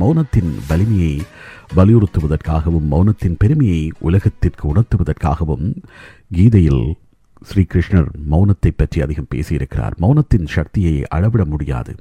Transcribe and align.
மௌனத்தின் 0.00 0.50
வலிமையை 0.68 1.20
வலியுறுத்துவதற்காகவும் 1.76 2.86
மௌனத்தின் 2.90 3.36
பெருமையை 3.38 3.92
உலகத்திற்கு 3.98 4.64
உணர்த்துவதற்காகவும் 4.72 5.66
கீதையில் 6.32 6.84
ஸ்ரீகிருஷ்ணர் 7.50 8.08
மௌனத்தை 8.30 8.70
பற்றி 8.76 9.02
அதிகம் 9.02 9.30
பேசியிருக்கிறார். 9.34 9.94
மௌனத்தின் 10.00 10.46
சக்தியை 10.46 11.02
அளவிட 11.08 11.44
முடியாது. 11.44 11.94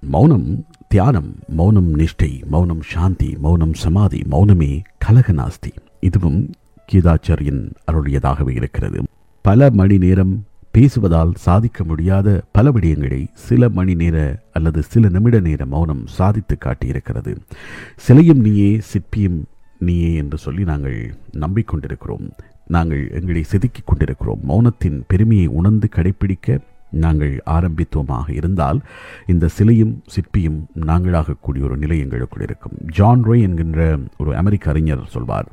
மௌனம் 0.00 0.66
தியானம் 0.88 1.30
மௌனம் 1.48 1.98
நிஷ்டை 1.98 2.42
மௌனம் 2.48 2.82
சாந்தி 2.82 3.36
மௌனம் 3.40 3.74
சமாதி 3.74 4.22
மௌனமே 4.30 4.82
கலகநாஸ்தி 5.06 5.72
இதுவும் 6.00 6.40
கீதாச்சாரியன் 6.92 7.62
அருளியதாகவே 7.90 8.50
இருக்கிறது. 8.50 8.98
பல 9.42 9.70
மணி 9.70 9.98
நேரம் 9.98 10.46
பேசுவதால் 10.76 11.30
சாதிக்க 11.34 11.84
முடியாத 11.84 12.42
பல 12.52 12.70
விடயங்களை 12.70 13.26
சில 13.32 13.68
மணி 13.68 13.94
நேர 13.94 14.42
அல்லது 14.52 14.82
சில 14.82 15.08
நிமிட 15.08 15.40
நேர 15.40 15.66
மௌனம் 15.66 16.06
சாதித்து 16.06 16.56
காட்டியிருக்கிறது. 16.64 17.36
சிலையும் 17.96 18.40
நீயே 18.40 18.80
சிற்பியும் 18.90 19.38
நீயே 19.78 20.14
என்று 20.14 20.38
சொல்லி 20.38 20.64
நாங்கள் 20.64 21.14
நம்பிக்கொண்டிருக்கிறோம். 21.32 22.30
நாங்கள் 22.66 23.10
எங்களை 23.10 23.44
செதுக்கிக் 23.52 23.84
கொண்டிருக்கிறோம். 23.84 24.40
மௌனத்தின் 24.48 25.02
பெருமையை 25.08 25.46
உணர்ந்து 25.46 25.88
கடைபிடிக்க 25.96 26.58
நாங்கள் 26.90 27.42
ஆரம்பித்தோமாக 27.46 28.30
இருந்தால் 28.30 28.80
இந்த 29.26 29.48
சிலையும் 29.48 30.02
சிற்பியும் 30.14 30.58
நாங்களாகக்கூடிய 30.80 31.62
ஒரு 31.62 31.76
நிலை 31.76 31.98
எங்களுக்குள் 31.98 32.42
இருக்கும். 32.42 32.72
ஜான் 32.92 33.22
ரோய் 33.22 33.42
என்கின்ற 33.42 33.98
ஒரு 34.18 34.36
அமெரிக்க 34.36 34.70
அறிஞர் 34.70 35.08
சொல்வார் 35.08 35.48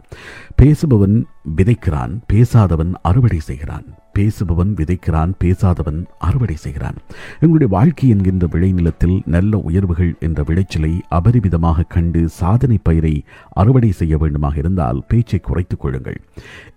பேசுபவன் 0.61 1.23
விதைக்கிறான் 1.45 2.13
பேசாதவன் 2.33 2.93
அறுவடை 3.01 3.39
செய்கிறான். 3.39 3.85
பேசுபவன் 4.17 4.71
விதைக்கிறான் 4.79 5.31
பேசாதவன் 5.43 5.99
அறுவடை 6.17 6.55
செய்கிறான். 6.55 6.97
எங்களுடைய 7.39 7.69
வாழ்க்கை 7.73 8.09
என்கின்ற 8.09 8.47
விளைநிலத்தில் 8.47 9.15
நல்ல 9.25 9.57
உயர்வுகள் 9.57 10.11
என்ற 10.19 10.43
விளைச்சலை 10.43 10.91
அபரிமிதமாக 11.09 11.85
கண்டு 11.87 12.21
சாதனை 12.29 12.77
பயிரை 12.83 13.13
அறுவடை 13.49 13.91
செய்ய 13.91 14.17
வேண்டுமாக 14.17 14.57
இருந்தால் 14.57 15.03
பேச்சை 15.07 15.39
குறைத்துக் 15.39 15.79
கொள்ளுங்கள். 15.79 16.19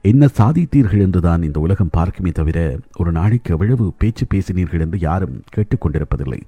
என்ன 0.03 0.29
சாதித்தீர்கள் 0.39 1.05
என்றுதான் 1.07 1.43
இந்த 1.43 1.61
உலகம் 1.61 1.93
பார்க்குமே 1.97 2.33
தவிர 2.33 2.59
ஒரு 2.97 3.13
நாளைக்கு 3.13 3.53
எவ்வளவு 3.53 3.93
பேச்சு 3.99 4.27
பேசினீர்கள் 4.35 4.81
என்று 4.81 4.99
யாரும் 4.99 5.37
கேட்டுக்கொண்டிருப்பதில்லை 5.57 6.41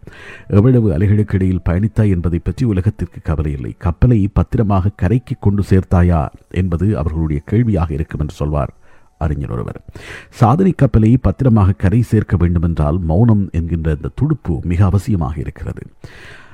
எவ்வளவு 0.49 0.89
அலைகளுக்கு 0.97 1.35
இடையில் 1.35 1.65
பயணித்தாய் 1.69 2.15
என்பதை 2.17 2.39
பற்றி 2.39 2.65
உலகத்திற்கு 2.65 3.21
கவலை 3.23 3.53
இல்லை. 3.53 3.75
கப்பலை 3.79 4.21
பத்திரமாக 4.33 4.95
கரைக்கு 4.97 5.37
கொண்டு 5.41 5.63
சேர்த்தாயா 5.71 6.23
என்பது 6.49 6.99
அவர்களுடைய 6.99 7.43
கேள்வியாக 7.45 7.93
இருக்கும் 8.09 8.21
என்று 8.21 8.35
சொல்வார் 8.35 8.73
அறிஞர் 9.19 9.51
ஒருவர். 9.51 9.81
சாதனை 10.41 10.73
கப்பலை 10.77 11.17
பத்திரமாக 11.17 11.73
கரை 11.73 12.01
சேர்க்க 12.03 12.37
வேண்டுமென்றால் 12.37 12.99
மௌனம் 13.01 13.45
என்கின்ற 13.53 13.89
இந்த 13.97 14.11
துடுப்பு 14.15 14.61
மிக 14.65 14.81
அவசியமாக 14.87 15.39
இருக்கிறது. 15.39 15.83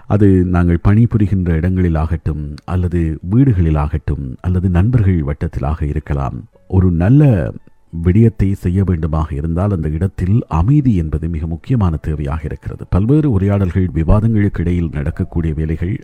அது 0.07 0.29
நாங்கள் 0.55 0.85
பணிபுரிகின்ற 0.89 1.51
இடங்களில் 1.51 1.95
ஆகட்டும் 1.95 2.43
அல்லது 2.65 3.19
வீடுகளில் 3.31 3.79
ஆகட்டும் 3.85 4.25
அல்லது 4.41 4.69
நண்பர்கள் 4.69 5.25
வட்டத்திலாக 5.25 5.83
இருக்கலாம். 5.83 6.39
ஒரு 6.69 6.91
நல்ல 6.91 7.53
விடயத்தை 8.03 8.49
செய்ய 8.55 8.85
வேண்டுமாக 8.85 9.33
இருந்தால் 9.33 9.71
அந்த 9.71 9.89
இடத்தில் 9.89 10.37
அமைதி 10.49 10.97
என்பது 10.97 11.29
மிக 11.29 11.47
முக்கியமான 11.47 11.99
தேவையாக 12.07 12.43
இருக்கிறது. 12.45 12.87
பல்வேறு 12.91 13.31
உரையாடல்கள் 13.31 13.89
விவாதங்களுக்கு 13.99 14.61
இடையில் 14.61 14.91
நடக்கக்கூடிய 14.93 15.55
வேலைகள் 15.55 15.95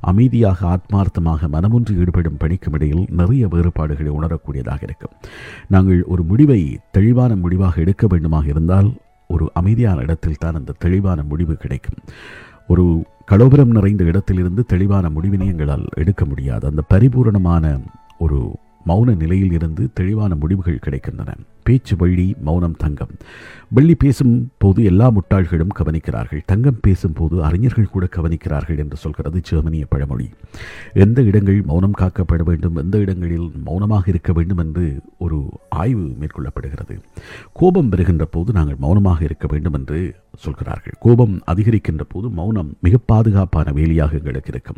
அமைதியாக 0.00 0.66
ஆத்மார்த்தமாக 0.66 1.48
மனமொன்று 1.48 1.94
ஈடுபடும் 1.96 2.36
பணிக்கும் 2.36 2.72
இடையில் 2.72 3.04
நிறைய 3.20 3.48
வேறுபாடுகளை 3.48 4.10
உணரக்கூடியதாக 4.18 4.80
இருக்கும். 4.82 5.14
நாங்கள் 5.68 6.02
ஒரு 6.02 6.22
முடிவை 6.22 6.80
தெளிவான 6.90 7.36
முடிவாக 7.36 7.80
எடுக்க 7.80 8.06
வேண்டுமாக 8.06 8.46
இருந்தால் 8.46 8.90
ஒரு 9.26 9.50
அமைதியான 9.52 10.00
இடத்தில் 10.00 10.42
தான் 10.44 10.54
அந்த 10.54 10.72
தெளிவான 10.78 11.22
முடிவு 11.22 11.54
கிடைக்கும். 11.54 12.00
ஒரு 12.66 12.84
கலோபரம் 13.30 13.74
நிறைந்த 13.78 14.04
இடத்திலிருந்து 14.04 14.64
தெளிவான 14.66 15.08
முடிவினை 15.08 15.46
எங்களால் 15.52 15.86
எடுக்க 15.94 16.24
முடியாது. 16.24 16.66
அந்த 16.66 16.82
பரிபூரணமான 16.88 17.80
ஒரு 18.18 18.38
மௌன 18.86 19.16
நிலையில் 19.16 19.52
இருந்து 19.52 19.90
தெளிவான 19.94 20.34
முடிவுகள் 20.34 20.78
கிடைக்கின்றன. 20.86 21.34
பேச்சு 21.62 21.96
வழி 21.96 22.34
மௌனம் 22.40 22.76
தங்கம். 22.78 23.08
வெள்ளி 23.68 23.94
பேசும் 23.94 24.50
போது 24.58 24.84
எல்லா 24.84 25.10
முட்டாள்களும் 25.10 25.74
கவனிக்கிறார்கள். 25.78 26.40
தங்கம் 26.46 26.78
பேசும் 26.80 27.12
போது 27.12 27.44
அறிஞர்கள் 27.44 27.90
கூட 27.90 28.08
கவனிக்கிறார்கள் 28.16 28.78
என்று 28.78 28.96
சொல்கிறது 28.96 29.40
ஜெர்மனிய 29.40 29.86
பழமொழி. 29.86 30.30
எந்த 30.94 31.22
இடங்கள் 31.22 31.62
மௌனம் 31.62 31.96
காக்கப்பட 32.00 32.42
வேண்டும் 32.44 32.76
எந்த 32.76 32.98
இடங்களில் 32.98 33.50
மௌனமாக 33.64 34.08
இருக்க 34.08 34.32
வேண்டும் 34.32 34.58
என்று 34.58 35.00
ஒரு 35.18 35.48
ஆய்வு 35.68 36.16
மேற்கொள்ளப்படுகிறது. 36.20 36.98
கோபம் 37.52 37.88
வருகின்ற 37.88 38.24
போது 38.24 38.52
நாங்கள் 38.52 38.76
மௌனமாக 38.78 39.24
இருக்க 39.24 39.46
வேண்டும் 39.50 39.72
என்று 39.72 40.14
சொல்கிறார்கள். 40.36 40.94
கோபம் 40.98 41.40
அதிகரிக்கின்ற 41.46 42.00
போது 42.08 42.28
மௌனம் 42.28 42.76
மிக 42.80 42.98
பாதுகாப்பான 43.06 43.72
வேலியாக 43.72 44.12
எங்களுக்கு 44.12 44.52
இருக்கும். 44.52 44.76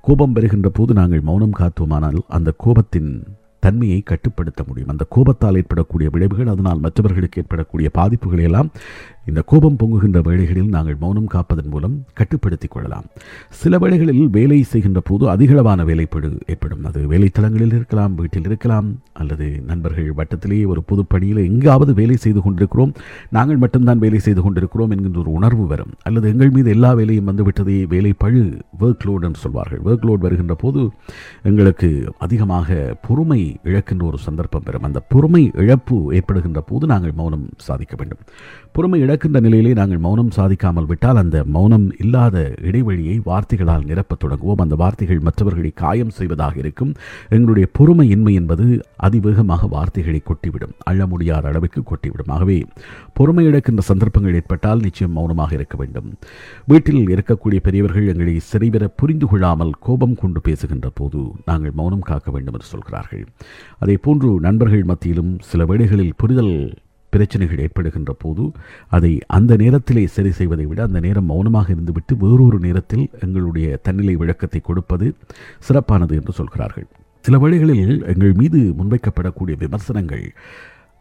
கோபம் 0.00 0.32
வருகின்ற 0.32 0.68
போது 0.68 0.94
நாங்கள் 0.94 1.20
மௌனம் 1.20 1.58
காத்தோமானால் 1.58 2.18
அந்த 2.28 2.52
கோபத்தின் 2.64 3.22
தன்மையை 3.60 4.00
கட்டுப்படுத்த 4.04 4.64
முடியும். 4.66 4.88
அந்த 4.88 5.04
கோபத்தால் 5.08 5.56
ஏற்படக்கூடிய 5.56 6.10
விளைவுகள் 6.10 6.46
அதனால் 6.46 6.78
மற்றவர்களுக்கு 6.78 7.40
ஏற்படக்கூடிய 7.42 7.90
பாதிப்புகளை 7.98 8.42
எல்லாம் 8.42 8.70
இந்த 9.26 9.42
கோபம் 9.42 9.76
பொங்குகின்ற 9.76 10.22
வேளைகளில் 10.22 10.68
நாங்கள் 10.68 10.96
மௌனம் 11.00 11.26
காப்பதன் 11.26 11.68
மூலம் 11.68 12.04
கட்டுப்படுத்திக் 12.14 12.70
கொள்ளலாம். 12.70 13.04
சில 13.50 13.78
வேளைகளில் 13.78 14.30
வேலை 14.30 14.62
செய்கின்ற 14.62 15.00
போது 15.00 15.28
அதிகளவான 15.28 15.84
வேலைப்படு 15.84 16.38
ஏற்படும். 16.46 16.84
அது 16.84 17.08
வேலைத்தளங்களில் 17.08 17.74
இருக்கலாம் 17.74 18.14
வீட்டில் 18.14 18.44
இருக்கலாம் 18.44 18.98
அல்லது 19.12 19.62
நண்பர்கள் 19.66 20.12
வட்டத்திலேயே 20.14 20.66
ஒரு 20.66 20.82
பொது 20.82 21.06
பணியில் 21.06 21.36
எங்காவது 21.36 21.94
வேலை 21.94 22.16
செய்து 22.16 22.42
கொண்டிருக்கிறோம். 22.42 22.92
நாங்கள் 23.30 23.56
மட்டும்தான் 23.56 23.98
வேலை 23.98 24.18
செய்து 24.18 24.42
கொண்டிருக்கிறோம் 24.42 24.90
என்கின்ற 24.90 25.20
ஒரு 25.20 25.32
உணர்வு 25.32 25.66
வரும். 25.66 25.92
அல்லது 26.02 26.28
எங்கள் 26.28 26.50
மீது 26.50 26.70
எல்லா 26.70 26.92
வேலையும் 26.92 27.26
வந்துவிட்டதே 27.26 27.86
வேலை 27.88 28.12
பழு 28.12 28.58
ஒர்க் 28.80 29.06
லோடுன்னு 29.06 29.22
என்று 29.22 29.40
சொல்வார்கள். 29.40 29.80
ஒர்க் 29.84 30.06
லோட் 30.06 30.18
வருகின்ற 30.18 30.54
போது 30.54 30.90
எங்களுக்கு 31.42 32.12
அதிகமாக 32.18 32.96
பொறுமை 33.08 33.56
இழக்கின்ற 33.64 34.04
ஒரு 34.04 34.18
சந்தர்ப்பம் 34.18 34.62
பெறும் 34.64 34.82
அந்த 34.82 35.00
பொறுமை 35.00 35.50
இழப்பு 35.54 36.14
ஏற்படுகின்ற 36.14 36.60
போது 36.60 36.86
நாங்கள் 36.86 37.12
மௌனம் 37.12 37.48
சாதிக்க 37.56 37.96
வேண்டும். 37.98 38.18
பொறுமை 38.72 39.00
நடக்கின்ற 39.18 39.40
நிலையிலே 39.46 39.70
நாங்கள் 39.78 40.02
மௌனம் 40.04 40.34
சாதிக்காமல் 40.36 40.86
விட்டால் 40.90 41.18
அந்த 41.20 41.36
மௌனம் 41.54 41.86
இல்லாத 42.02 42.36
இடைவெளியை 42.68 43.20
வார்த்தைகளால் 43.24 43.86
நிரப்பத் 43.90 44.20
தொடங்குவோம். 44.22 44.62
அந்த 44.64 44.74
வார்த்தைகள் 44.82 45.18
மற்றவர்களை 45.18 45.70
காயம் 45.82 46.12
செய்வதாக 46.18 46.54
இருக்கும். 46.62 46.92
எங்களுடைய 47.28 47.66
பொறுமை 47.72 48.06
இன்மை 48.10 48.34
என்பது 48.34 48.66
அதிவேகமாக 48.96 49.66
வார்த்தைகளை 49.66 50.20
கொட்டிவிடும். 50.28 50.74
அழ 50.90 51.06
முடியாத 51.06 51.48
அளவுக்கு 51.48 51.82
கொட்டிவிடும். 51.90 52.30
ஆகவே 52.36 52.58
பொறுமை 53.12 53.44
இழக்கின்ற 53.46 53.84
சந்தர்ப்பங்கள் 53.90 54.34
ஏற்பட்டால் 54.34 54.84
நிச்சயம் 54.86 55.16
மௌனமாக 55.18 55.54
இருக்க 55.54 55.76
வேண்டும். 55.82 56.08
வீட்டில் 56.66 57.02
இருக்கக்கூடிய 57.16 57.60
பெரியவர்கள் 57.68 58.10
எங்களை 58.14 58.38
சரிவர 58.52 58.86
புரிந்து 58.88 59.26
கொள்ளாமல் 59.26 59.74
கோபம் 59.80 60.18
கொண்டு 60.22 60.40
பேசுகின்ற 60.40 60.88
போது 60.94 61.22
நாங்கள் 61.44 61.76
மௌனம் 61.80 62.08
காக்க 62.10 62.30
வேண்டும் 62.30 62.58
என்று 62.58 62.72
சொல்கிறார்கள். 62.74 63.24
அதே 63.78 63.96
போன்று 63.96 64.40
நண்பர்கள் 64.40 64.90
மத்தியிலும் 64.92 65.34
சில 65.52 65.64
வேளைகளில் 65.64 66.18
புரிதல் 66.22 66.54
பிரச்சனைகள் 67.10 67.58
ஏற்படுகின்ற 67.58 68.12
போது 68.18 68.44
அதை 68.88 69.12
அந்த 69.26 69.56
நேரத்திலே 69.56 70.06
சரி 70.06 70.30
செய்வதை 70.30 70.66
விட 70.66 70.82
அந்த 70.82 71.00
நேரம் 71.00 71.24
மௌனமாக 71.24 71.74
இருந்துவிட்டு 71.74 72.16
வேறொரு 72.18 72.58
நேரத்தில் 72.58 73.10
எங்களுடைய 73.20 73.78
தன்னிலை 73.82 74.16
விளக்கத்தை 74.16 74.60
கொடுப்பது 74.60 75.08
சிறப்பானது 75.58 76.14
என்று 76.14 76.32
சொல்கிறார்கள். 76.32 76.86
சில 77.24 77.38
வழிகளில் 77.38 78.04
எங்கள் 78.06 78.32
மீது 78.32 78.58
முன்வைக்கப்படக்கூடிய 78.58 79.56
விமர்சனங்கள் 79.58 80.26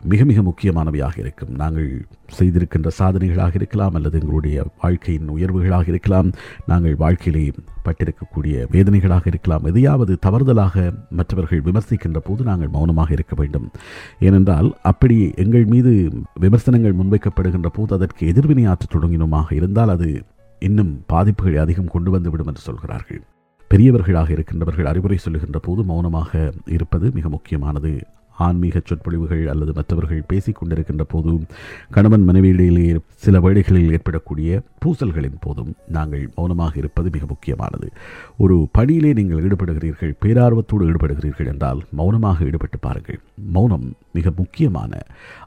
மிக 0.03 0.25
மிக 0.25 0.41
முக்கியமானவையாக 0.41 1.19
இருக்கும். 1.19 1.55
நாங்கள் 1.55 2.05
செய்திருக்கின்ற 2.39 2.89
சாதனைகளாக 2.99 3.53
இருக்கலாம் 3.53 3.93
அல்லது 3.93 4.19
எங்களுடைய 4.19 4.65
வாழ்க்கையின் 4.81 5.29
உயர்வுகளாக 5.29 5.87
இருக்கலாம். 5.87 6.31
நாங்கள் 6.65 6.95
வாழ்க்கையிலே 6.95 7.51
பட்டிருக்கக்கூடிய 7.85 8.65
வேதனைகளாக 8.71 9.21
இருக்கலாம். 9.25 9.63
எதையாவது 9.63 10.17
தவறுதலாக 10.25 10.93
மற்றவர்கள் 11.09 11.61
விமர்சிக்கின்ற 11.61 12.17
போது 12.17 12.43
நாங்கள் 12.43 12.67
மௌனமாக 12.67 13.11
இருக்க 13.11 13.35
வேண்டும். 13.35 13.71
ஏனென்றால் 14.19 14.77
அப்படி 14.81 15.33
எங்கள் 15.35 15.65
மீது 15.65 16.11
விமர்சனங்கள் 16.33 16.95
முன்வைக்கப்படுகின்ற 16.95 17.67
போது 17.67 17.95
அதற்கு 17.95 18.33
எதிர்வினையாற்ற 18.33 18.87
தொடங்கினோமாக 18.93 19.53
இருந்தால் 19.53 19.89
அது 19.89 20.23
இன்னும் 20.59 21.03
பாதிப்புகளை 21.13 21.55
அதிகம் 21.55 21.87
கொண்டு 21.87 22.11
வந்துவிடும் 22.11 22.47
என்று 22.47 22.61
சொல்கிறார்கள். 22.61 23.21
பெரியவர்களாக 23.67 24.31
இருக்கின்றவர்கள் 24.31 24.85
அறிவுரை 24.85 25.17
சொல்லுகின்ற 25.17 25.59
போது 25.59 25.83
மௌனமாக 25.83 26.53
இருப்பது 26.65 27.11
மிக 27.13 27.29
முக்கியமானது. 27.29 28.01
ஆன்மீக 28.37 28.81
சொற்பொழிவுகள் 28.85 29.47
அல்லது 29.47 29.73
மற்றவர்கள் 29.73 30.23
பேசிக் 30.27 30.57
கொண்டிருக்கின்ற 30.59 31.01
போதும் 31.07 31.45
கணவன் 31.91 32.27
மனைவியிடையிலே 32.27 32.99
சில 33.15 33.39
வேளைகளில் 33.39 33.91
ஏற்படக்கூடிய 33.91 34.61
பூசல்களின் 34.85 35.39
போதும் 35.39 35.73
நாங்கள் 35.87 36.29
மௌனமாக 36.35 36.77
இருப்பது 36.77 37.09
மிக 37.09 37.25
முக்கியமானது. 37.25 37.89
ஒரு 38.37 38.67
பணியிலே 38.71 39.13
நீங்கள் 39.13 39.43
ஈடுபடுகிறீர்கள் 39.47 40.13
பேரார்வத்தோடு 40.21 40.85
ஈடுபடுகிறீர்கள் 40.91 41.47
என்றால் 41.47 41.81
மௌனமாக 41.91 42.45
ஈடுபட்டு 42.45 42.79
பாருங்கள். 42.79 43.19
மௌனம் 43.51 43.93
மிக 44.13 44.31
முக்கியமான 44.35 45.01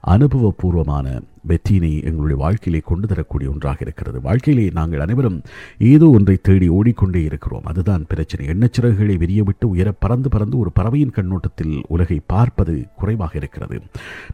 அனுபவபூர்வமான 0.06 1.20
வெற்றியினை 1.48 2.04
எங்களுடைய 2.04 2.42
வாழ்க்கையிலே 2.42 2.82
கொண்டு 2.84 3.06
தரக்கூடிய 3.06 3.50
ஒன்றாக 3.50 3.76
இருக்கிறது. 3.80 4.20
வாழ்க்கையிலே 4.20 4.70
நாங்கள் 4.70 5.00
அனைவரும் 5.00 5.42
ஏதோ 5.78 6.08
ஒன்றை 6.08 6.36
தேடி 6.42 6.68
ஓடிக்கொண்டே 6.68 7.22
இருக்கிறோம். 7.22 7.62
அதுதான் 7.64 8.06
பிரச்சனை. 8.08 8.46
எண்ணச்சிறகுகளை 8.46 9.16
விரியவிட்டு 9.16 9.68
உயர 9.68 9.92
பறந்து 9.92 10.28
பறந்து 10.28 10.58
ஒரு 10.58 10.72
பறவையின் 10.72 11.14
கண்ணோட்டத்தில் 11.16 11.82
உலகை 11.88 12.20
பார்ப்பது 12.26 12.86
குறைவாக 12.96 13.36
இருக்கிறது. 13.36 13.82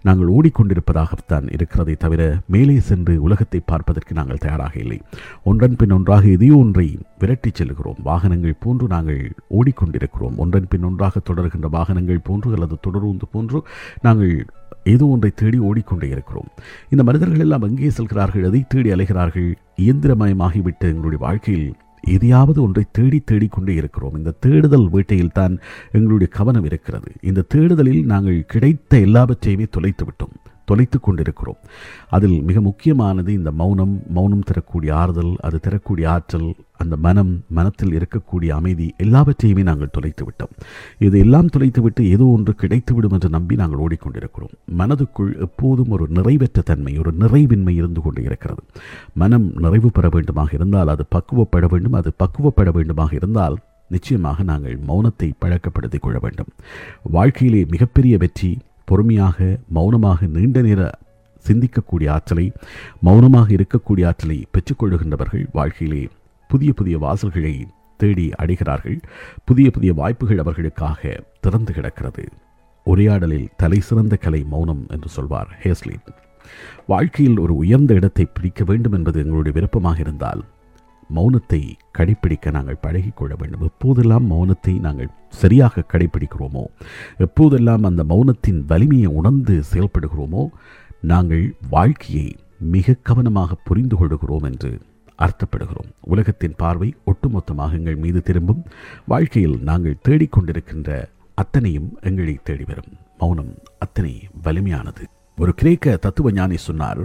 நாங்கள் 0.02 0.28
ஓடிக்கொண்டிருப்பதாகத்தான் 0.28 1.52
இருக்கிறதை 1.52 1.94
தவிர 1.94 2.40
மேலே 2.46 2.80
சென்று 2.80 3.22
உலகத்தை 3.22 3.60
பார்ப்பதற்கு 3.66 4.14
நாங்கள் 4.14 4.38
தயாராக 4.38 4.78
இல்லை. 4.78 5.00
ஒன்றன் 5.44 5.76
பின் 5.76 5.90
ஒன்றாக 5.90 6.28
எதையோ 6.28 6.56
ஒன்றை 6.56 6.98
விரட்டிச் 7.20 7.54
செல்கிறோம். 7.54 7.96
வாகனங்கள் 8.02 8.60
போன்று 8.60 8.86
நாங்கள் 8.86 9.32
ஓடிக்கொண்டிருக்கிறோம். 9.50 10.36
ஒன்றன் 10.36 10.68
பின் 10.68 10.82
ஒன்றாக 10.82 11.20
தொடர்கின்ற 11.20 11.68
வாகனங்கள் 11.70 12.18
போன்று 12.22 12.52
அல்லது 12.52 12.76
தொடர்ந்து 12.80 13.26
போன்று 13.32 13.62
நாங்கள் 14.02 14.46
ஏதோ 14.92 15.06
ஒன்றை 15.14 15.30
தேடி 15.34 15.58
ஓடிக்கொண்டே 15.68 16.08
இருக்கிறோம். 16.08 16.50
இந்த 16.92 17.02
மனிதர்கள் 17.08 17.44
எல்லாம் 17.46 17.66
எங்கே 17.68 17.90
செல்கிறார்கள் 17.98 18.46
எதை 18.50 18.62
தேடி 18.68 18.90
அலைகிறார்கள் 18.92 19.50
இயந்திரமயமாகிவிட்ட 19.86 20.84
எங்களுடைய 20.92 21.20
வாழ்க்கையில் 21.26 21.68
எதையாவது 22.14 22.58
ஒன்றை 22.62 22.84
தேடி 22.98 23.18
தேடிக்கொண்டே 23.30 23.74
இருக்கிறோம். 23.74 24.16
இந்த 24.16 24.34
தேடுதல் 24.44 24.88
வேட்டையில் 24.90 25.36
தான் 25.38 25.54
எங்களுடைய 25.92 26.28
கவனம் 26.38 26.66
இருக்கிறது. 26.70 27.10
இந்த 27.30 27.46
தேடுதலில் 27.54 28.02
நாங்கள் 28.12 28.38
கிடைத்த 28.54 28.98
எல்லாவற்றையுமே 29.06 29.66
தொலைத்து 29.70 30.04
விட்டோம் 30.04 30.36
தொலைத்து 30.70 31.00
கொண்டிருக்கிறோம். 31.00 31.58
அதில் 32.16 32.36
மிக 32.42 32.60
முக்கியமானது 32.60 33.30
இந்த 33.32 33.50
மௌனம் 33.60 33.96
மௌனம் 34.16 34.46
தரக்கூடிய 34.50 34.94
ஆறுதல் 34.94 35.32
அது 35.48 35.58
தரக்கூடிய 35.60 36.10
ஆற்றல் 36.10 36.48
அந்த 36.82 36.94
மனம் 37.04 37.30
மனத்தில் 37.48 37.92
இருக்கக்கூடிய 37.98 38.50
அமைதி 38.58 38.86
எல்லாவற்றையுமே 38.96 39.62
நாங்கள் 39.62 39.92
தொலைத்து 39.92 40.24
விட்டோம். 40.24 40.52
இது 40.98 41.18
எல்லாம் 41.18 41.52
தொலைத்துவிட்டு 41.56 42.02
ஏதோ 42.14 42.24
ஒன்று 42.24 42.54
கிடைத்துவிடும் 42.62 43.14
என்று 43.16 43.28
நம்பி 43.28 43.54
நாங்கள் 43.54 43.82
ஓடிக்கொண்டிருக்கிறோம். 43.84 44.52
மனதுக்குள் 44.78 45.32
எப்போதும் 45.46 45.90
ஒரு 45.90 46.06
நிறைவற்ற 46.18 46.62
தன்மை 46.62 46.98
ஒரு 46.98 47.12
நிறைவின்மை 47.20 47.74
இருந்து 47.74 48.00
கொண்டு 48.00 48.22
இருக்கிறது. 48.22 48.62
மனம் 49.14 49.48
நிறைவு 49.56 49.90
பெற 49.90 50.08
வேண்டுமாக 50.08 50.52
இருந்தால் 50.52 50.88
அது 50.88 51.06
பக்குவப்பட 51.14 51.66
வேண்டும். 51.68 51.92
அது 51.92 52.12
பக்குவப்பட 52.24 52.70
வேண்டுமாக 52.78 53.14
இருந்தால் 53.14 53.56
நிச்சயமாக 53.88 54.42
நாங்கள் 54.42 54.76
மௌனத்தை 54.88 55.26
பழக்கப்படுத்திக் 55.38 56.02
கொள்ள 56.02 56.18
வேண்டும். 56.22 56.48
வாழ்க்கையிலே 57.16 57.60
மிகப்பெரிய 57.74 58.14
வெற்றி 58.18 58.48
பொறுமையாக 58.86 59.58
மௌனமாக 59.68 60.26
நீண்ட 60.26 60.60
நேர 60.62 60.90
சிந்திக்கக்கூடிய 61.46 62.08
ஆற்றலை 62.10 62.52
மௌனமாக 63.02 63.48
இருக்கக்கூடிய 63.54 64.06
ஆற்றலை 64.06 64.38
பெற்றுக்கொள்ளுகின்றவர்கள் 64.54 65.44
வாழ்க்கையிலே 65.52 66.08
புதிய 66.50 66.72
புதிய 66.72 66.96
வாசல்களை 66.98 67.54
தேடி 68.00 68.26
அடைகிறார்கள். 68.42 68.98
புதிய 69.44 69.70
புதிய 69.70 69.92
வாய்ப்புகள் 69.92 70.38
அவர்களுக்காக 70.38 71.20
திறந்து 71.40 71.72
கிடக்கிறது. 71.72 72.24
உரையாடலில் 72.86 73.48
தலை 73.56 73.80
சிறந்த 73.80 74.16
கலை 74.16 74.44
மௌனம் 74.44 74.86
என்று 74.88 75.08
சொல்வார் 75.08 75.50
ஹேஸ்லின். 75.62 76.04
வாழ்க்கையில் 76.86 77.38
ஒரு 77.38 77.54
உயர்ந்த 77.56 77.94
இடத்தை 77.94 78.24
பிடிக்க 78.24 78.64
வேண்டும் 78.64 78.92
என்பது 78.92 79.18
எங்களுடைய 79.20 79.54
விருப்பமாக 79.58 79.98
இருந்தால் 80.00 80.42
மௌனத்தை 81.14 81.60
கடைப்பிடிக்க 81.92 82.50
நாங்கள் 82.50 82.82
பழகிக்கொள்ள 82.82 83.34
வேண்டும். 83.36 83.70
எப்போதெல்லாம் 83.70 84.26
மௌனத்தை 84.32 84.80
நாங்கள் 84.80 85.14
சரியாக 85.28 85.84
கடைப்பிடிக்கிறோமோ 85.92 86.64
எப்போதெல்லாம் 87.18 87.82
அந்த 87.82 88.04
மௌனத்தின் 88.04 88.60
வலிமையை 88.66 89.06
உணர்ந்து 89.06 89.62
செயல்படுகிறோமோ 89.72 90.48
நாங்கள் 91.00 91.56
வாழ்க்கையை 91.70 92.36
மிக 92.58 92.98
கவனமாக 93.02 93.54
புரிந்து 93.54 93.96
கொள்கிறோம் 93.96 94.42
என்று 94.42 94.70
அர்த்தப்படுகிறோம். 95.18 95.90
உலகத்தின் 96.00 96.56
பார்வை 96.56 96.94
ஒட்டுமொத்தமாக 97.06 97.72
எங்கள் 97.72 97.96
மீது 97.96 98.22
திரும்பும். 98.22 98.64
வாழ்க்கையில் 99.06 99.58
நாங்கள் 99.62 100.00
தேடிக்கொண்டிருக்கின்ற 100.08 101.04
அத்தனையும் 101.34 101.90
எங்களை 102.02 102.38
தேடி 102.42 102.64
வரும். 102.64 102.92
மௌனம் 103.18 103.52
அத்தனை 103.78 104.14
வலிமையானது. 104.42 105.04
ஒரு 105.38 105.54
கிரேக்க 105.54 105.96
தத்துவ 105.96 106.30
ஞானி 106.30 106.56
சொன்னார் 106.56 107.00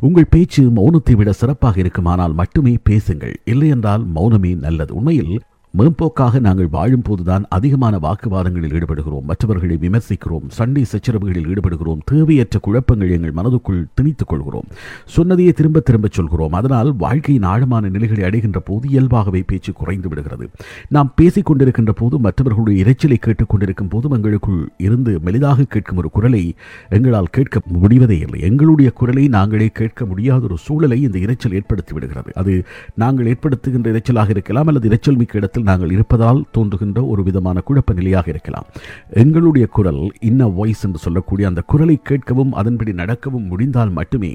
உங்கள் 0.00 0.30
பேச்சு 0.30 0.62
மௌனத்தை 0.70 1.12
விட 1.12 1.32
சிறப்பாக 1.32 1.80
இருக்குமானால் 1.80 2.32
மட்டுமே 2.32 2.78
பேசுங்கள். 2.82 3.40
இல்லையென்றால் 3.44 4.06
மௌனமே 4.14 4.58
நல்லது. 4.58 4.94
உண்மையில் 4.94 5.40
மேம்போக்காக 5.78 6.40
நாங்கள் 6.40 6.68
வாழும் 6.70 7.02
போதுதான் 7.02 7.44
அதிகமான 7.48 7.98
வாக்குவாதங்களில் 7.98 8.72
ஈடுபடுகிறோம். 8.72 9.22
மற்றவர்களை 9.22 9.78
விமர்சிக்கிறோம் 9.80 10.46
சண்டை 10.48 10.84
சச்சரவுகளில் 10.92 11.48
ஈடுபடுகிறோம் 11.48 11.98
தேவையற்ற 12.04 12.58
குழப்பங்கள் 12.58 13.10
எங்கள் 13.10 13.32
மனதுக்குள் 13.32 13.84
திணித்துக் 14.00 14.26
கொள்கிறோம். 14.26 14.64
சொன்னதையே 15.04 15.52
திரும்ப 15.52 15.80
திரும்ப 15.80 16.08
சொல்கிறோம். 16.10 16.52
அதனால் 16.52 16.94
வாழ்க்கையின் 16.96 17.42
ஆழமான 17.42 17.88
நிலைகளை 17.88 18.24
அடைகின்ற 18.24 18.60
போது 18.60 18.88
இயல்பாகவே 18.88 19.42
பேச்சு 19.46 19.72
குறைந்து 19.72 20.08
விடுகிறது. 20.08 20.50
நாம் 20.88 21.12
பேசிக் 21.16 21.52
கொண்டிருக்கின்ற 21.52 21.90
போது 21.90 22.18
மற்றவர்களுடைய 22.18 22.84
இரைச்சலை 22.84 23.14
கேட்டுக் 23.14 23.48
கொண்டிருக்கும் 23.48 23.88
போதும் 23.88 24.12
எங்களுக்குள் 24.12 24.68
இருந்து 24.76 25.20
மெலிதாக 25.24 25.62
கேட்கும் 25.62 25.96
ஒரு 25.96 26.10
குரலை 26.10 26.54
எங்களால் 26.88 27.28
கேட்க 27.30 27.60
முடிவதே 27.66 28.18
இல்லை. 28.18 28.40
எங்களுடைய 28.40 28.90
குரலை 28.90 29.28
நாங்களே 29.28 29.68
கேட்க 29.68 30.04
முடியாத 30.04 30.44
ஒரு 30.44 30.56
சூழலை 30.56 31.02
இந்த 31.02 31.18
இரைச்சல் 31.18 31.52
ஏற்படுத்தி 31.52 31.92
விடுகிறது. 31.92 32.30
அது 32.34 32.64
நாங்கள் 32.94 33.26
ஏற்படுத்துகின்ற 33.26 33.96
இரைச்சலாக 33.96 34.28
இருக்கலாம் 34.28 34.66
அல்லது 34.66 34.88
இரைச்சல் 34.88 35.16
மிக்க 35.16 35.38
இடத்தில் 35.38 35.64
நாங்கள் 35.68 35.94
இருப்பதால் 35.96 36.40
தோன்றுகின்ற 36.52 36.98
ஒரு 37.12 37.22
விதமான 37.28 37.62
குழப்ப 37.68 37.92
நிலையாக 37.98 38.26
இருக்கலாம். 38.34 38.66
எங்களுடைய 39.22 39.66
குரல் 39.76 40.02
இன்ன 40.20 40.48
வாய்ஸ் 40.58 40.84
என்று 40.86 40.98
சொல்லக்கூடிய 40.98 41.48
அந்த 41.48 41.62
குரலை 41.72 41.96
கேட்கவும் 42.08 42.52
அதன்படி 42.60 42.92
நடக்கவும் 43.02 43.48
முடிந்தால் 43.52 43.92
மட்டுமே 43.98 44.32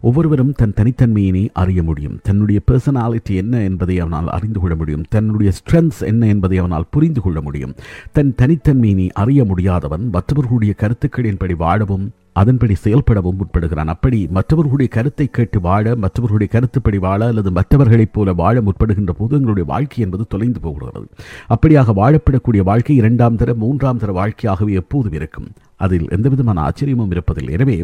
ஒவ்வொருவரும் 0.00 0.52
தன் 0.52 0.76
தனித்தன்மையினை 0.80 1.44
அறிய 1.62 1.82
முடியும். 1.82 2.18
தன்னுடைய 2.22 2.60
பர்சனாலிட்டி 2.70 3.36
என்ன 3.42 3.62
என்பதை 3.68 3.96
அவனால் 4.00 4.30
அறிந்து 4.36 4.60
கொள்ள 4.60 4.74
முடியும். 4.74 5.04
தன்னுடைய 5.08 5.52
ஸ்ட்ரென்த்ஸ் 5.58 6.02
என்ன 6.12 6.26
என்பதை 6.26 6.58
அவனால் 6.58 6.90
புரிந்து 6.90 7.20
கொள்ள 7.20 7.40
முடியும். 7.48 7.74
தன் 8.12 8.34
தனித்தன்மையினை 8.42 9.08
அறிய 9.22 9.44
முடியாதவன் 9.44 10.06
மற்றவர்களுடைய 10.16 10.74
கருத்துக்களின்படி 10.82 11.56
வாழவும் 11.56 12.06
அதன்படி 12.32 12.76
செயல்படவும் 12.84 13.38
முற்படுகிறான். 13.38 13.86
அப்படி 13.86 14.26
மற்றவர்களுடைய 14.30 14.92
கருத்தை 14.92 15.26
கேட்டு 15.26 15.60
வாழ 15.60 15.94
மற்றவர்களுடைய 15.94 16.52
கருத்துப்படி 16.52 16.98
வாழ 16.98 17.26
அல்லது 17.26 17.50
மற்றவர்களைப் 17.50 18.12
போல 18.12 18.32
வாழ 18.32 18.60
முற்படுகின்ற 18.60 19.10
போது 19.10 19.34
எங்களுடைய 19.34 19.68
வாழ்க்கை 19.68 20.04
என்பது 20.04 20.26
தொலைந்து 20.26 20.60
போகிறது. 20.60 21.06
அப்படியாக 21.48 21.94
வாழப்படக்கூடிய 21.94 22.62
வாழ்க்கை 22.62 22.96
இரண்டாம் 22.96 23.36
தர 23.36 23.54
மூன்றாம் 23.54 23.98
தர 23.98 24.12
வாழ்க்கையாகவே 24.12 24.72
எப்போதும் 24.72 25.12
இருக்கும். 25.12 25.48
அதில் 25.86 26.06
எந்தவிதமான 26.16 26.58
ஆச்சரியமும் 26.66 27.12
இருப்பதில்லை. 27.14 27.52
எனவே 27.58 27.76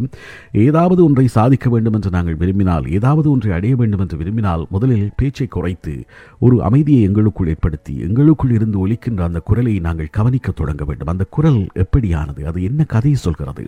ஏதாவது 0.67 1.01
ஒன்றை 1.05 1.27
சாதிக்க 1.37 1.67
வேண்டும் 1.75 1.97
என்று 1.99 2.11
நாங்கள் 2.17 2.39
விரும்பினால் 2.43 2.87
ஏதாவது 2.99 3.29
ஒன்றை 3.35 3.53
அடைய 3.59 3.75
வேண்டும் 3.81 4.03
என்று 4.05 4.17
விரும்பினால் 4.23 4.65
முதலில் 4.75 5.07
பேச்சை 5.17 5.47
குறைத்து 5.57 5.95
ஒரு 6.47 6.57
அமைதியை 6.69 7.03
எங்களுக்குள் 7.09 7.51
ஏற்படுத்தி 7.55 7.95
எங்களுக்குள் 8.07 8.55
இருந்து 8.57 8.77
ஒலிக்கின்ற 8.85 9.23
அந்த 9.29 9.41
குரலை 9.49 9.75
நாங்கள் 9.87 10.15
கவனிக்க 10.19 10.55
தொடங்க 10.61 10.83
வேண்டும். 10.85 11.13
அந்த 11.15 11.25
குரல் 11.37 11.61
எப்படியானது? 11.85 12.41
அது 12.51 12.59
என்ன 12.63 12.85
கதையை 12.95 13.19
சொல்கிறது? 13.27 13.65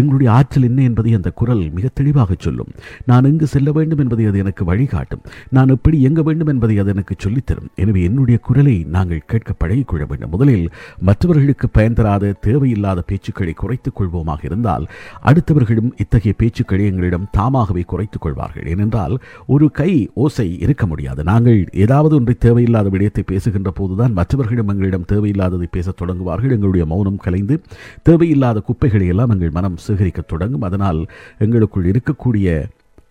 எங்களுடைய 0.00 0.28
ஆற்றல் 0.38 0.68
என்ன 0.70 0.80
என்பதை 0.82 1.12
அந்த 1.18 1.30
குரல் 1.40 1.64
மிக 1.76 1.90
தெளிவாக 2.00 2.36
சொல்லும். 2.38 2.70
நான் 3.10 3.28
எங்கு 3.30 3.46
செல்ல 3.54 3.70
வேண்டும் 3.78 4.02
என்பதை 4.04 4.26
அது 4.30 4.42
எனக்கு 4.44 4.62
வழிகாட்டும். 4.70 5.24
நான் 5.56 5.72
எப்படி 5.76 5.96
இயங்க 5.98 6.22
வேண்டும் 6.28 6.52
என்பதை 6.54 6.76
அது 6.78 6.92
எனக்கு 6.94 7.16
சொல்லித்தரும். 7.24 7.70
எனவே 7.74 8.02
என்னுடைய 8.08 8.38
குரலை 8.48 8.76
நாங்கள் 8.96 9.26
கேட்க 9.32 9.52
பழகிக்கொள்ள 9.62 10.04
வேண்டும். 10.10 10.32
முதலில் 10.36 10.66
மற்றவர்களுக்கு 11.08 11.68
பயன் 11.78 11.98
தராத 12.00 12.34
தேவையில்லாத 12.46 13.00
பேச்சுக்களை 13.10 13.54
குறைத்துக் 13.72 14.00
கொள்வோமாக 14.00 14.44
இருந்தால் 14.44 14.86
அடுத்தவர்களும் 15.24 15.90
இத்தகைய 15.96 16.34
பேச்சுக்களை 16.38 16.84
எங்களிடம் 16.84 17.26
தாமாகவே 17.30 17.80
குறைத்துக் 17.80 18.20
கொள்வார்கள் 18.20 18.66
ஏனென்றால் 18.66 19.18
ஒரு 19.46 19.70
கை 19.70 20.10
ஓசை 20.14 20.58
இருக்க 20.58 20.86
முடியாது. 20.86 21.24
நாங்கள் 21.24 21.68
ஏதாவது 21.72 22.14
ஒன்றை 22.14 22.34
தேவையில்லாத 22.38 22.88
விடயத்தை 22.88 23.22
பேசுகின்ற 23.26 23.70
போதுதான் 23.70 24.12
மற்றவர்களிடம் 24.12 24.68
எங்களிடம் 24.68 25.08
தேவையில்லாததை 25.12 25.68
பேசத் 25.70 26.02
தொடங்குவார்கள். 26.02 26.50
எங்களுடைய 26.50 26.86
மௌனம் 26.86 27.16
கலைந்து 27.16 27.62
தேவையில்லாத 28.02 28.60
குப்பைகளை 28.60 29.06
எல்லாம் 29.06 29.30
எங்கள் 29.30 29.50
மனம் 29.50 29.82
சேகரிக்கத் 29.88 30.28
தொடங்கும். 30.28 30.62
அதனால் 30.62 31.06
எங்களுக்குள் 31.38 31.90
இருக்கக்கூடிய 31.90 32.62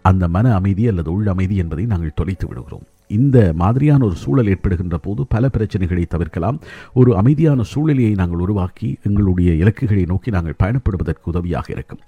அந்த 0.02 0.28
மன 0.28 0.54
அமைதி 0.56 0.88
அல்லது 0.88 1.12
உள் 1.12 1.28
அமைதி 1.28 1.56
என்பதை 1.56 1.86
நாங்கள் 1.86 2.14
தொலைத்து 2.16 2.48
விடுகிறோம். 2.48 2.88
இந்த 3.20 3.38
மாதிரியான 3.56 4.06
ஒரு 4.06 4.16
சூழல் 4.16 4.48
ஏற்படுகின்ற 4.48 4.98
போது 4.98 5.26
பல 5.30 5.50
பிரச்சனைகளை 5.58 6.04
தவிர்க்கலாம். 6.08 6.60
ஒரு 6.94 7.12
அமைதியான 7.18 7.64
சூழ்நிலையை 7.64 8.14
நாங்கள் 8.14 8.44
உருவாக்கி 8.46 8.90
எங்களுடைய 9.04 9.52
இலக்குகளை 9.54 10.04
நோக்கி 10.06 10.32
நாங்கள் 10.32 10.60
பயணப்படுவதற்கு 10.64 11.30
உதவியாக 11.34 11.68
இருக்கும். 11.76 12.02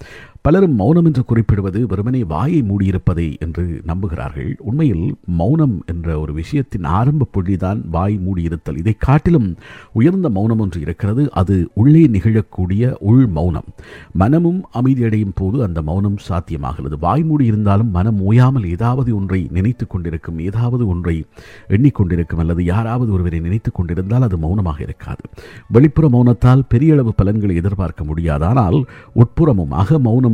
பலரும் 0.43 0.75
மௌனம் 0.75 1.05
என்று 1.05 1.25
குறிப்பிடுவது 1.25 1.87
வெறுமனே 1.87 2.23
வாயை 2.23 2.63
மூடியிருப்பதை 2.63 3.39
என்று 3.39 3.81
நம்புகிறார்கள். 3.87 4.55
உண்மையில் 4.59 5.15
மௌனம் 5.25 5.83
என்ற 5.85 6.19
ஒரு 6.19 6.33
விஷயத்தின் 6.33 6.83
ஆரம்ப 6.83 7.25
புள்ளிதான் 7.33 7.81
வாய் 7.91 8.19
மூடியிருத்தல். 8.25 8.77
இதை 8.77 8.95
காட்டிலும் 8.99 9.55
உயர்ந்த 9.93 10.29
மௌனம் 10.29 10.59
ஒன்று 10.59 10.81
இருக்கிறது. 10.81 11.31
அது 11.31 11.69
உள்ளே 11.73 12.07
நிகழக்கூடிய 12.07 12.95
உள் 12.99 13.27
மௌனம். 13.27 13.63
மனமும் 14.11 14.65
அமைதியடையும் 14.73 15.35
போது 15.35 15.63
அந்த 15.63 15.81
மௌனம் 15.81 16.17
சாத்தியமாகிறது. 16.29 16.99
வாய் 16.99 17.23
மூடி 17.23 17.45
இருந்தாலும் 17.45 17.91
மனம் 17.91 18.21
ஓயாமல் 18.21 18.69
ஏதாவது 18.69 19.15
ஒன்றை 19.15 19.47
நினைத்து 19.51 19.87
கொண்டிருக்கும் 19.87 20.39
ஏதாவது 20.39 20.87
ஒன்றை 20.87 21.25
எண்ணிக்கொண்டிருக்கும் 21.69 22.37
அல்லது 22.37 22.63
யாராவது 22.63 23.11
ஒருவரை 23.11 23.39
நினைத்துக் 23.39 23.75
கொண்டிருந்தால் 23.75 24.21
அது 24.21 24.37
மௌனமாக 24.37 24.83
இருக்காது. 24.83 25.21
வெளிப்புற 25.67 26.09
மௌனத்தால் 26.09 26.61
பெரிய 26.69 26.93
அளவு 26.93 27.13
பலன்களை 27.13 27.55
எதிர்பார்க்க 27.55 28.03
முடியாது. 28.03 28.45
ஆனால் 28.45 28.85
உட்புறமும் 29.15 29.71
அக 29.71 29.99
மௌனம் 29.99 30.31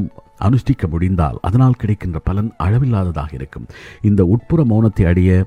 அனுஷ்டிக்க 0.47 0.87
முடிந்தால் 0.95 1.39
அதனால் 1.47 1.79
கிடைக்கின்ற 1.83 2.19
பலன் 2.19 2.51
அளவில்லாததாக 2.65 3.33
இருக்கும். 3.33 3.69
இந்த 4.01 4.23
உட்புற 4.35 4.63
மௌனத்தை 4.73 5.05
அடைய 5.13 5.45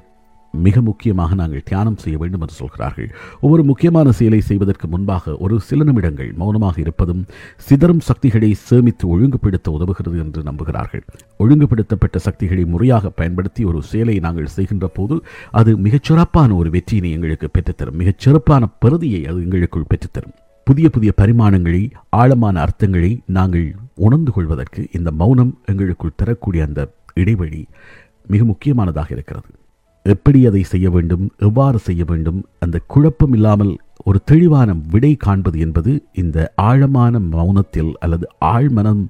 மிக 0.55 0.81
முக்கியமாக 0.81 1.35
நாங்கள் 1.35 1.63
தியானம் 1.69 1.97
செய்ய 2.03 2.17
வேண்டும் 2.19 2.43
என்று 2.45 2.55
சொல்கிறார்கள். 2.55 3.07
ஒவ்வொரு 3.45 3.63
முக்கியமான 3.69 4.09
செயலை 4.19 4.41
செய்வதற்கு 4.49 4.87
முன்பாக 4.89 5.35
ஒரு 5.45 5.55
சில 5.69 5.85
நிமிடங்கள் 5.85 6.31
மௌனமாக 6.41 6.77
இருப்பதும் 6.81 7.23
சிதறும் 7.69 8.03
சக்திகளை 8.09 8.51
சேமித்து 8.55 9.07
ஒழுங்குபடுத்த 9.09 9.71
உதவுகிறது 9.79 10.19
என்று 10.25 10.43
நம்புகிறார்கள். 10.43 11.05
ஒழுங்குபடுத்தப்பட்ட 11.39 12.19
சக்திகளை 12.27 12.65
முறையாக 12.65 13.15
பயன்படுத்தி 13.21 13.65
ஒரு 13.65 13.81
செயலை 13.93 14.19
நாங்கள் 14.27 14.55
செய்கின்ற 14.57 14.89
போது 14.99 15.19
அது 15.51 15.73
மிகச்சிறப்பான 15.87 16.57
ஒரு 16.57 16.71
வெற்றியினை 16.71 17.13
எங்களுக்கு 17.19 17.51
பெற்றுத்தரும். 17.59 18.01
மிகச்சிறப்பான 18.03 18.73
பிரதியை 18.79 19.23
அது 19.27 19.41
எங்களுக்குள் 19.47 19.91
பெற்றுத்தரும். 19.95 20.37
புதிய 20.67 20.89
புதிய 20.91 21.13
பரிமாணங்களை 21.21 21.81
ஆழமான 22.09 22.57
அர்த்தங்களை 22.65 23.19
நாங்கள் 23.27 23.75
உணர்ந்து 23.95 24.33
கொள்வதற்கு 24.33 24.89
இந்த 24.93 25.11
மௌனம் 25.11 25.59
எங்களுக்குள் 25.67 26.15
தரக்கூடிய 26.17 26.65
அந்த 26.65 26.81
இடைவெளி 27.15 27.67
மிக 28.27 28.45
முக்கியமானதாக 28.45 29.09
இருக்கிறது. 29.11 29.51
எப்படி 30.03 30.47
அதை 30.47 30.63
செய்ய 30.63 30.91
வேண்டும் 30.91 31.25
எவ்வாறு 31.39 31.79
செய்ய 31.79 32.05
வேண்டும் 32.05 32.47
அந்த 32.59 32.79
குழப்பம் 32.87 33.33
இல்லாமல் 33.33 33.79
ஒரு 34.05 34.19
தெளிவான 34.25 34.71
விடை 34.91 35.17
காண்பது 35.17 35.59
என்பது 35.59 35.93
இந்த 36.13 36.53
ஆழமான 36.57 37.19
மௌனத்தில் 37.19 37.93
அல்லது 37.99 38.27
ஆழ்மனம் 38.45 39.03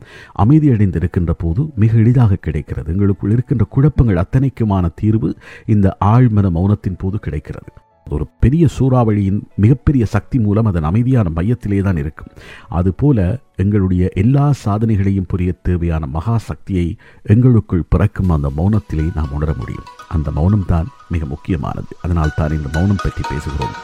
அமைதியடைந்திருக்கின்ற 0.44 1.32
போது 1.38 1.70
மிக 1.76 1.96
எளிதாக 1.96 2.34
கிடைக்கிறது. 2.34 2.92
எங்களுக்குள் 2.92 3.30
இருக்கின்ற 3.30 3.66
குழப்பங்கள் 3.70 4.22
அத்தனைக்குமான 4.24 4.88
தீர்வு 4.94 5.36
இந்த 5.66 5.96
ஆழ்மன 6.04 6.50
மௌனத்தின் 6.58 6.98
போது 6.98 7.18
கிடைக்கிறது. 7.18 7.72
ஒரு 8.10 8.26
பெரிய 8.40 8.66
சூறாவளியின் 8.78 9.40
மிகப்பெரிய 9.56 10.06
சக்தி 10.06 10.38
மூலம் 10.38 10.64
அதன் 10.64 10.82
அமைதியான 10.82 11.30
மையத்திலே 11.34 11.82
தான் 11.82 11.96
இருக்கும். 11.96 12.28
அதுபோல 12.68 13.38
எங்களுடைய 13.56 14.10
எல்லா 14.14 14.52
சாதனைகளையும் 14.64 15.28
புரிய 15.28 15.52
தேவையான 15.62 16.06
மகா 16.06 16.38
சக்தியை 16.38 16.96
எங்களுக்குள் 17.22 17.88
பிறக்கும் 17.88 18.28
அந்த 18.28 18.50
மௌனத்திலே 18.56 19.14
நாம் 19.14 19.32
உணர 19.32 19.54
முடியும். 19.58 19.84
அந்த 20.08 20.30
மௌனம்தான் 20.30 20.84
மிக 21.08 21.24
முக்கியமானது. 21.24 21.96
அதனால் 22.02 22.36
தான் 22.36 22.50
இந்த 22.50 22.68
மௌனம் 22.72 23.02
பற்றி 23.02 23.22
பேசுகிறோம். 23.34 23.76